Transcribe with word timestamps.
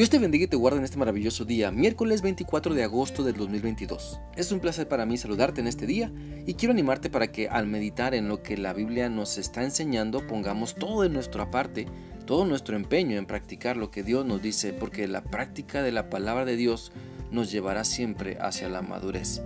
Dios 0.00 0.08
te 0.08 0.18
bendiga 0.18 0.44
y 0.44 0.48
te 0.48 0.56
guarde 0.56 0.78
en 0.78 0.84
este 0.84 0.96
maravilloso 0.96 1.44
día, 1.44 1.70
miércoles 1.70 2.22
24 2.22 2.72
de 2.74 2.84
agosto 2.84 3.22
del 3.22 3.36
2022. 3.36 4.18
Es 4.34 4.50
un 4.50 4.58
placer 4.58 4.88
para 4.88 5.04
mí 5.04 5.18
saludarte 5.18 5.60
en 5.60 5.66
este 5.66 5.84
día 5.84 6.10
y 6.46 6.54
quiero 6.54 6.72
animarte 6.72 7.10
para 7.10 7.30
que 7.30 7.50
al 7.50 7.66
meditar 7.66 8.14
en 8.14 8.26
lo 8.26 8.42
que 8.42 8.56
la 8.56 8.72
Biblia 8.72 9.10
nos 9.10 9.36
está 9.36 9.62
enseñando 9.62 10.26
pongamos 10.26 10.74
todo 10.74 11.02
de 11.02 11.10
nuestra 11.10 11.50
parte, 11.50 11.86
todo 12.24 12.46
nuestro 12.46 12.76
empeño 12.76 13.18
en 13.18 13.26
practicar 13.26 13.76
lo 13.76 13.90
que 13.90 14.02
Dios 14.02 14.24
nos 14.24 14.40
dice, 14.40 14.72
porque 14.72 15.06
la 15.06 15.22
práctica 15.22 15.82
de 15.82 15.92
la 15.92 16.08
palabra 16.08 16.46
de 16.46 16.56
Dios 16.56 16.92
nos 17.30 17.52
llevará 17.52 17.84
siempre 17.84 18.38
hacia 18.40 18.70
la 18.70 18.80
madurez. 18.80 19.42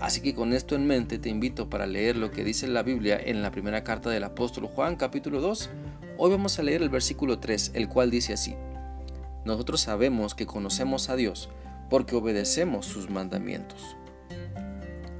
Así 0.00 0.20
que 0.20 0.34
con 0.34 0.54
esto 0.54 0.74
en 0.74 0.88
mente 0.88 1.20
te 1.20 1.28
invito 1.28 1.70
para 1.70 1.86
leer 1.86 2.16
lo 2.16 2.32
que 2.32 2.42
dice 2.42 2.66
la 2.66 2.82
Biblia 2.82 3.16
en 3.24 3.42
la 3.42 3.52
primera 3.52 3.84
carta 3.84 4.10
del 4.10 4.24
apóstol 4.24 4.66
Juan 4.66 4.96
capítulo 4.96 5.40
2. 5.40 5.70
Hoy 6.18 6.32
vamos 6.32 6.58
a 6.58 6.64
leer 6.64 6.82
el 6.82 6.88
versículo 6.88 7.38
3, 7.38 7.70
el 7.74 7.88
cual 7.88 8.10
dice 8.10 8.32
así. 8.32 8.56
Nosotros 9.44 9.80
sabemos 9.80 10.34
que 10.34 10.46
conocemos 10.46 11.10
a 11.10 11.16
Dios 11.16 11.50
porque 11.90 12.16
obedecemos 12.16 12.86
sus 12.86 13.10
mandamientos. 13.10 13.96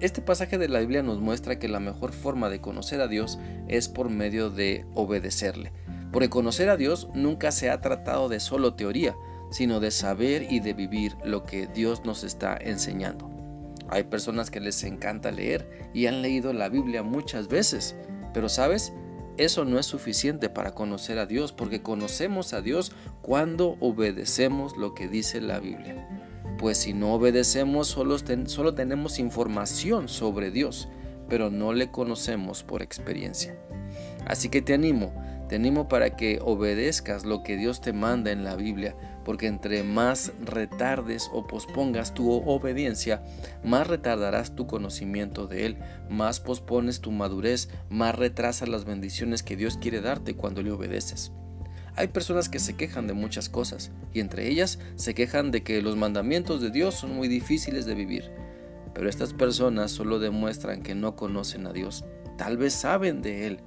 Este 0.01 0.21
pasaje 0.21 0.59
de 0.59 0.69
la 0.69 0.81
Biblia 0.81 1.03
nos 1.03 1.21
muestra 1.21 1.59
que 1.59 1.69
la 1.69 1.81
mejor 1.81 2.13
forma 2.13 2.51
de 2.51 2.61
conocer 2.61 3.01
a 3.01 3.09
Dios 3.09 3.39
es 3.69 3.89
por 3.89 4.11
medio 4.11 4.51
de 4.51 4.87
obedecerle. 4.95 5.73
Porque 6.13 6.29
conocer 6.29 6.69
a 6.69 6.77
Dios 6.77 7.09
nunca 7.15 7.53
se 7.53 7.71
ha 7.71 7.81
tratado 7.81 8.29
de 8.29 8.41
solo 8.41 8.75
teoría, 8.75 9.15
sino 9.51 9.81
de 9.81 9.91
saber 9.91 10.51
y 10.51 10.61
de 10.61 10.75
vivir 10.75 11.17
lo 11.25 11.45
que 11.45 11.67
Dios 11.67 12.05
nos 12.05 12.25
está 12.25 12.57
enseñando. 12.61 13.31
Hay 13.89 14.05
personas 14.05 14.51
que 14.51 14.61
les 14.61 14.83
encanta 14.85 15.31
leer 15.31 15.91
y 15.95 16.07
han 16.07 16.23
leído 16.23 16.53
la 16.53 16.69
Biblia 16.69 17.03
muchas 17.03 17.49
veces, 17.49 17.95
pero 18.33 18.49
sabes, 18.49 18.93
eso 19.37 19.65
no 19.65 19.79
es 19.79 19.87
suficiente 19.87 20.49
para 20.49 20.75
conocer 20.75 21.19
a 21.19 21.27
Dios, 21.27 21.53
porque 21.53 21.83
conocemos 21.83 22.53
a 22.53 22.63
Dios 22.63 22.93
cuando 23.25 23.79
obedecemos 23.81 24.77
lo 24.77 24.95
que 24.95 25.09
dice 25.09 25.41
la 25.41 25.59
Biblia. 25.59 26.07
Pues 26.59 26.77
si 26.77 26.93
no 26.93 27.15
obedecemos, 27.15 27.89
solo, 27.89 28.19
solo 28.19 28.75
tenemos 28.75 29.19
información 29.19 30.09
sobre 30.09 30.51
Dios, 30.51 30.91
pero 31.27 31.49
no 31.49 31.73
le 31.73 31.91
conocemos 31.91 32.63
por 32.63 32.83
experiencia. 32.83 33.59
Así 34.27 34.51
que 34.51 34.61
te 34.61 34.75
animo, 34.75 35.15
te 35.49 35.57
animo 35.57 35.89
para 35.89 36.17
que 36.17 36.39
obedezcas 36.43 37.25
lo 37.25 37.43
que 37.43 37.57
Dios 37.57 37.81
te 37.81 37.95
manda 37.95 38.31
en 38.31 38.45
la 38.45 38.57
Biblia, 38.57 38.95
porque 39.25 39.47
entre 39.47 39.85
más 39.85 40.33
retardes 40.45 41.31
o 41.33 41.47
pospongas 41.47 42.13
tu 42.13 42.31
obediencia, 42.31 43.23
más 43.63 43.87
retardarás 43.87 44.55
tu 44.55 44.67
conocimiento 44.67 45.47
de 45.47 45.65
Él, 45.65 45.79
más 46.11 46.41
pospones 46.41 47.01
tu 47.01 47.11
madurez, 47.11 47.71
más 47.89 48.15
retrasas 48.15 48.69
las 48.69 48.85
bendiciones 48.85 49.43
que 49.43 49.57
Dios 49.57 49.79
quiere 49.79 50.03
darte 50.03 50.35
cuando 50.37 50.61
le 50.61 50.73
obedeces. 50.73 51.33
Hay 51.97 52.09
personas 52.09 52.49
que 52.49 52.59
se 52.59 52.75
quejan 52.75 53.07
de 53.07 53.15
muchas 53.15 53.49
cosas, 53.49 53.93
y 54.13 54.21
entre 54.21 54.49
ellas 54.49 54.81
se 54.97 55.15
quejan 55.15 55.51
de 55.53 55.63
que 55.63 55.81
los 55.81 55.97
mandamientos 55.97 56.61
de 56.61 56.71
Dios 56.71 56.97
son 56.97 57.15
muy 57.15 57.29
difíciles 57.29 57.87
de 57.87 57.95
vivir. 57.95 58.31
Pero 58.95 59.09
estas 59.09 59.33
personas 59.33 59.93
solo 59.93 60.19
demuestran 60.19 60.83
que 60.83 60.95
no 60.95 61.15
conocen 61.15 61.67
a 61.67 61.73
Dios. 61.73 62.05
Tal 62.37 62.57
vez 62.57 62.73
saben 62.73 63.23
de 63.23 63.47
Él, 63.47 63.61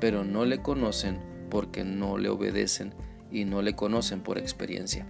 pero 0.00 0.24
no 0.24 0.44
le 0.46 0.62
conocen 0.62 1.18
porque 1.50 1.84
no 1.84 2.16
le 2.16 2.30
obedecen 2.30 2.94
y 3.30 3.44
no 3.44 3.60
le 3.60 3.74
conocen 3.74 4.22
por 4.22 4.38
experiencia. 4.38 5.06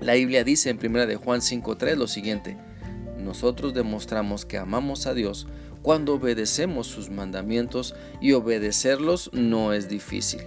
La 0.00 0.14
Biblia 0.14 0.44
dice 0.44 0.70
en 0.70 0.78
1 0.78 1.06
de 1.06 1.16
Juan 1.16 1.40
5:3 1.40 1.96
lo 1.96 2.08
siguiente: 2.08 2.56
Nosotros 3.18 3.74
demostramos 3.74 4.44
que 4.44 4.58
amamos 4.58 5.06
a 5.06 5.14
Dios 5.14 5.46
cuando 5.82 6.14
obedecemos 6.14 6.88
sus 6.88 7.10
mandamientos 7.10 7.94
y 8.20 8.32
obedecerlos 8.32 9.30
no 9.32 9.72
es 9.72 9.88
difícil. 9.88 10.40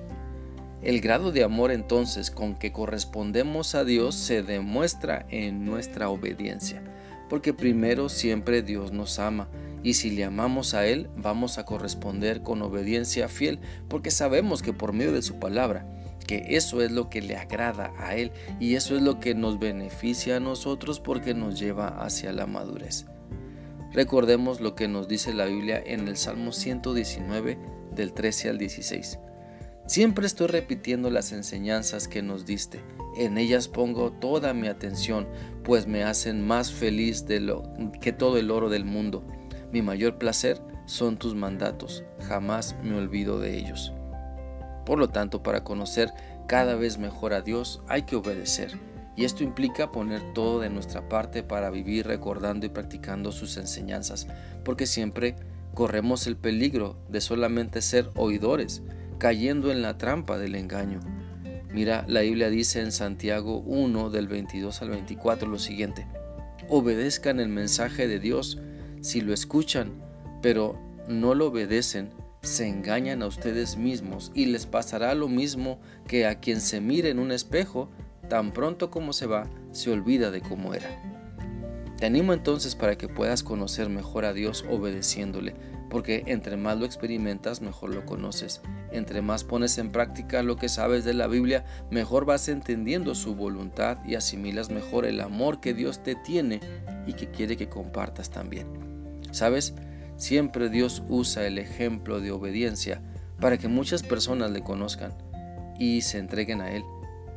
El 0.82 1.02
grado 1.02 1.34
de 1.34 1.44
amor 1.44 1.72
entonces 1.72 2.32
con 2.32 2.56
que 2.56 2.72
correspondemos 2.72 3.76
a 3.76 3.84
Dios 3.84 4.16
se 4.16 4.44
demuestra 4.44 5.26
en 5.30 5.66
nuestra 5.66 6.10
obediencia, 6.10 6.82
porque 7.28 7.54
primero 7.54 8.08
siempre 8.08 8.62
Dios 8.62 8.94
nos 8.94 9.20
ama 9.20 9.50
y 9.84 9.96
si 9.96 10.10
le 10.10 10.24
amamos 10.24 10.74
a 10.74 10.86
Él, 10.86 11.10
vamos 11.18 11.58
a 11.58 11.66
corresponder 11.66 12.44
con 12.44 12.62
obediencia 12.62 13.28
fiel, 13.28 13.60
porque 13.88 14.12
sabemos 14.12 14.62
que 14.62 14.74
por 14.74 14.94
medio 14.94 15.12
de 15.12 15.22
su 15.22 15.38
palabra, 15.38 15.86
que 16.26 16.46
eso 16.50 16.82
es 16.82 16.92
lo 16.92 17.10
que 17.10 17.22
le 17.22 17.36
agrada 17.36 17.92
a 17.98 18.16
Él 18.16 18.32
y 18.60 18.76
eso 18.76 18.96
es 18.96 19.02
lo 19.02 19.20
que 19.20 19.36
nos 19.36 19.60
beneficia 19.60 20.38
a 20.38 20.40
nosotros 20.40 21.00
porque 21.00 21.34
nos 21.34 21.60
lleva 21.60 21.88
hacia 21.88 22.32
la 22.32 22.46
madurez. 22.46 23.06
Recordemos 23.92 24.62
lo 24.62 24.76
que 24.76 24.88
nos 24.88 25.08
dice 25.08 25.34
la 25.34 25.46
Biblia 25.46 25.82
en 25.84 26.08
el 26.08 26.16
Salmo 26.16 26.52
119 26.52 27.58
del 27.96 28.14
13 28.14 28.50
al 28.50 28.58
16. 28.60 29.20
Siempre 29.90 30.28
estoy 30.28 30.46
repitiendo 30.46 31.10
las 31.10 31.32
enseñanzas 31.32 32.08
que 32.08 32.22
nos 32.22 32.46
diste. 32.46 32.80
En 33.18 33.40
ellas 33.40 33.68
pongo 33.68 34.12
toda 34.12 34.54
mi 34.54 34.68
atención, 34.68 35.28
pues 35.64 35.88
me 35.88 36.04
hacen 36.04 36.46
más 36.46 36.72
feliz 36.72 37.26
de 37.26 37.40
lo, 37.40 37.64
que 38.00 38.14
todo 38.14 38.38
el 38.38 38.52
oro 38.52 38.70
del 38.70 38.86
mundo. 38.86 39.26
Mi 39.72 39.82
mayor 39.82 40.20
placer 40.20 40.62
son 40.86 41.18
tus 41.18 41.34
mandatos, 41.34 42.04
jamás 42.28 42.76
me 42.84 42.96
olvido 42.96 43.40
de 43.40 43.58
ellos. 43.58 43.92
Por 44.86 45.00
lo 45.00 45.08
tanto, 45.08 45.42
para 45.42 45.64
conocer 45.64 46.14
cada 46.48 46.76
vez 46.76 47.00
mejor 47.00 47.34
a 47.34 47.42
Dios 47.42 47.82
hay 47.88 48.04
que 48.04 48.16
obedecer. 48.16 48.78
Y 49.16 49.26
esto 49.26 49.44
implica 49.44 49.92
poner 49.92 50.22
todo 50.34 50.60
de 50.60 50.70
nuestra 50.70 51.10
parte 51.10 51.42
para 51.42 51.72
vivir 51.72 52.06
recordando 52.06 52.68
y 52.68 52.70
practicando 52.70 53.32
sus 53.32 53.58
enseñanzas, 53.58 54.28
porque 54.64 54.86
siempre 54.86 55.36
corremos 55.74 56.28
el 56.28 56.38
peligro 56.38 56.96
de 57.10 57.22
solamente 57.22 57.82
ser 57.82 58.12
oidores, 58.16 58.84
cayendo 59.20 59.72
en 59.72 59.82
la 59.82 59.98
trampa 59.98 60.38
del 60.38 60.56
engaño. 60.56 61.02
Mira, 61.72 62.04
la 62.08 62.22
Biblia 62.22 62.50
dice 62.50 62.82
en 62.82 62.92
Santiago 62.92 63.60
1 63.60 64.10
del 64.10 64.28
22 64.28 64.82
al 64.82 64.90
24 64.90 65.48
lo 65.48 65.60
siguiente, 65.60 66.08
obedezcan 66.68 67.40
el 67.40 67.50
mensaje 67.50 68.08
de 68.08 68.20
Dios 68.20 68.58
si 69.02 69.22
lo 69.22 69.34
escuchan, 69.34 69.92
pero 70.42 70.80
no 71.08 71.36
lo 71.36 71.48
obedecen, 71.48 72.10
se 72.42 72.68
engañan 72.68 73.22
a 73.22 73.28
ustedes 73.28 73.78
mismos 73.78 74.32
y 74.34 74.46
les 74.46 74.66
pasará 74.66 75.14
lo 75.14 75.28
mismo 75.28 75.80
que 76.08 76.26
a 76.26 76.40
quien 76.40 76.62
se 76.62 76.80
mire 76.80 77.10
en 77.10 77.20
un 77.20 77.32
espejo, 77.32 77.90
tan 78.30 78.52
pronto 78.52 78.90
como 78.90 79.14
se 79.14 79.26
va, 79.26 79.48
se 79.72 79.92
olvida 79.92 80.32
de 80.32 80.42
cómo 80.42 80.74
era. 80.74 81.19
Te 82.00 82.06
animo 82.06 82.32
entonces 82.32 82.76
para 82.76 82.98
que 82.98 83.10
puedas 83.10 83.44
conocer 83.44 83.90
mejor 83.90 84.24
a 84.24 84.32
Dios 84.32 84.64
obedeciéndole, 84.70 85.54
porque 85.90 86.24
entre 86.28 86.56
más 86.56 86.80
lo 86.80 86.86
experimentas, 86.86 87.62
mejor 87.62 87.94
lo 87.94 88.06
conoces. 88.06 88.62
Entre 88.94 89.22
más 89.22 89.44
pones 89.44 89.78
en 89.78 89.92
práctica 89.92 90.42
lo 90.42 90.56
que 90.56 90.70
sabes 90.70 91.04
de 91.04 91.14
la 91.14 91.28
Biblia, 91.28 91.66
mejor 91.92 92.24
vas 92.24 92.48
entendiendo 92.48 93.16
su 93.16 93.36
voluntad 93.36 93.98
y 94.06 94.16
asimilas 94.16 94.70
mejor 94.70 95.06
el 95.06 95.20
amor 95.20 95.60
que 95.60 95.74
Dios 95.74 96.02
te 96.02 96.16
tiene 96.16 96.62
y 97.06 97.14
que 97.14 97.32
quiere 97.32 97.58
que 97.58 97.68
compartas 97.68 98.30
también. 98.30 98.68
¿Sabes? 99.32 99.74
Siempre 100.16 100.70
Dios 100.70 101.04
usa 101.10 101.46
el 101.48 101.58
ejemplo 101.58 102.22
de 102.22 102.32
obediencia 102.32 103.02
para 103.42 103.58
que 103.58 103.68
muchas 103.68 104.04
personas 104.04 104.52
le 104.52 104.62
conozcan 104.62 105.14
y 105.78 106.00
se 106.00 106.18
entreguen 106.18 106.62
a 106.62 106.72
Él. 106.72 106.84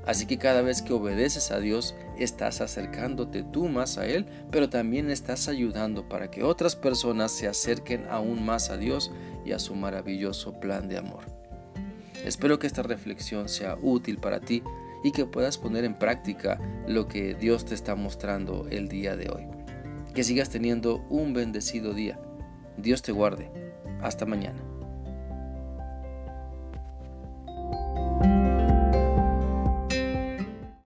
Así 0.06 0.26
que 0.26 0.38
cada 0.38 0.62
vez 0.62 0.82
que 0.82 0.92
obedeces 0.92 1.50
a 1.50 1.60
Dios, 1.60 1.94
estás 2.18 2.60
acercándote 2.60 3.44
tú 3.44 3.68
más 3.68 3.98
a 3.98 4.06
Él, 4.06 4.26
pero 4.50 4.68
también 4.68 5.10
estás 5.10 5.48
ayudando 5.48 6.08
para 6.08 6.30
que 6.30 6.42
otras 6.42 6.74
personas 6.74 7.30
se 7.30 7.46
acerquen 7.46 8.06
aún 8.10 8.44
más 8.44 8.70
a 8.70 8.76
Dios 8.76 9.12
y 9.44 9.52
a 9.52 9.58
su 9.58 9.74
maravilloso 9.74 10.58
plan 10.58 10.88
de 10.88 10.98
amor. 10.98 11.24
Espero 12.24 12.58
que 12.58 12.66
esta 12.66 12.82
reflexión 12.82 13.48
sea 13.48 13.76
útil 13.80 14.18
para 14.18 14.40
ti 14.40 14.62
y 15.04 15.12
que 15.12 15.26
puedas 15.26 15.58
poner 15.58 15.84
en 15.84 15.98
práctica 15.98 16.60
lo 16.86 17.08
que 17.08 17.34
Dios 17.34 17.64
te 17.64 17.74
está 17.74 17.94
mostrando 17.94 18.66
el 18.70 18.88
día 18.88 19.16
de 19.16 19.28
hoy. 19.30 19.46
Que 20.14 20.24
sigas 20.24 20.50
teniendo 20.50 21.04
un 21.08 21.32
bendecido 21.32 21.94
día. 21.94 22.20
Dios 22.76 23.02
te 23.02 23.12
guarde. 23.12 23.50
Hasta 24.00 24.26
mañana. 24.26 24.71